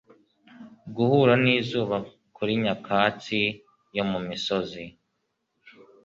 Guhura 0.95 1.33
n'izuba 1.43 1.97
kuri 2.35 2.51
nyakatsi 2.63 3.39
yo 3.95 4.03
mu 4.11 4.19
misozi; 4.27 4.83